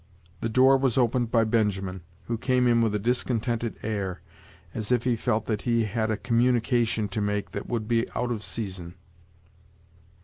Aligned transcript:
The 0.39 0.49
door 0.49 0.77
was 0.77 0.97
opened 0.97 1.29
by 1.29 1.43
Benjamin, 1.43 2.01
who 2.25 2.35
came 2.35 2.65
in 2.65 2.81
with 2.81 2.95
a 2.95 2.97
discontented 2.97 3.75
air, 3.83 4.21
as 4.73 4.91
if 4.91 5.03
he 5.03 5.15
felt 5.15 5.45
that 5.45 5.61
he 5.61 5.83
had 5.83 6.09
a 6.09 6.17
communication 6.17 7.07
to 7.09 7.21
make 7.21 7.51
that 7.51 7.67
would 7.69 7.87
be 7.87 8.09
out 8.15 8.31
of 8.31 8.43
season. 8.43 8.95